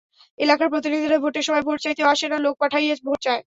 [0.39, 3.41] এলাকার প্রতিনিধিরা ভোটের সময় ভোট চাইতেও আসে না, লোক পাঠাইয়্যা ভোট চায়।